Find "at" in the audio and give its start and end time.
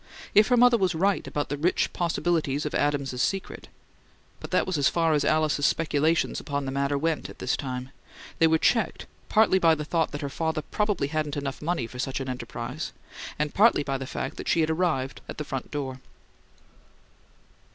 7.29-7.37, 15.29-15.37